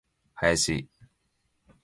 [0.41, 0.89] 林